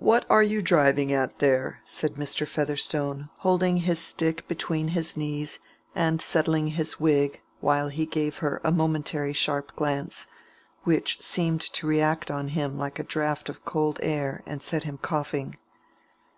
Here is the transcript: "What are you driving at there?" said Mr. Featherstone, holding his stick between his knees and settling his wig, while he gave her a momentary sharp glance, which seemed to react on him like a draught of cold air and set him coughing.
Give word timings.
"What 0.00 0.26
are 0.28 0.42
you 0.42 0.60
driving 0.60 1.14
at 1.14 1.38
there?" 1.38 1.80
said 1.86 2.16
Mr. 2.16 2.46
Featherstone, 2.46 3.30
holding 3.38 3.78
his 3.78 3.98
stick 3.98 4.46
between 4.46 4.88
his 4.88 5.16
knees 5.16 5.60
and 5.94 6.20
settling 6.20 6.66
his 6.66 7.00
wig, 7.00 7.40
while 7.60 7.88
he 7.88 8.04
gave 8.04 8.36
her 8.44 8.60
a 8.64 8.70
momentary 8.70 9.32
sharp 9.32 9.74
glance, 9.74 10.26
which 10.82 11.22
seemed 11.22 11.62
to 11.62 11.86
react 11.86 12.30
on 12.30 12.48
him 12.48 12.76
like 12.76 12.98
a 12.98 13.02
draught 13.02 13.48
of 13.48 13.64
cold 13.64 13.98
air 14.02 14.42
and 14.44 14.62
set 14.62 14.84
him 14.84 14.98
coughing. 14.98 15.56